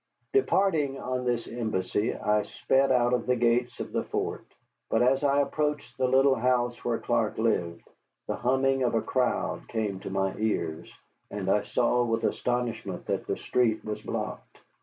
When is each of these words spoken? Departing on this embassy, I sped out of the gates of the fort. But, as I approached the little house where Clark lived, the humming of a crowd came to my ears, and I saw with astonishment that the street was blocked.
Departing 0.33 0.99
on 0.99 1.25
this 1.25 1.47
embassy, 1.47 2.15
I 2.15 2.41
sped 2.41 2.91
out 2.91 3.13
of 3.13 3.27
the 3.27 3.35
gates 3.35 3.79
of 3.79 3.91
the 3.91 4.03
fort. 4.03 4.47
But, 4.89 5.03
as 5.03 5.23
I 5.23 5.41
approached 5.41 5.95
the 5.95 6.07
little 6.07 6.33
house 6.33 6.83
where 6.83 6.97
Clark 6.97 7.37
lived, 7.37 7.87
the 8.25 8.35
humming 8.37 8.81
of 8.81 8.95
a 8.95 9.01
crowd 9.03 9.67
came 9.67 9.99
to 9.99 10.09
my 10.09 10.33
ears, 10.39 10.91
and 11.29 11.51
I 11.51 11.61
saw 11.61 12.03
with 12.03 12.23
astonishment 12.23 13.05
that 13.05 13.27
the 13.27 13.37
street 13.37 13.85
was 13.85 14.01
blocked. 14.01 14.57